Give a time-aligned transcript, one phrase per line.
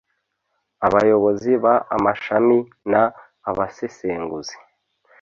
[0.87, 1.65] Abayobozi b
[1.97, 2.59] amashami
[2.91, 2.93] n
[3.49, 4.57] abasesenguzi